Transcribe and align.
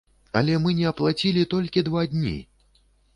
Але 0.39 0.53
мы 0.61 0.71
не 0.79 0.87
аплацілі 0.91 1.43
толькі 1.53 1.83
два 1.91 2.01
дні! 2.15 2.33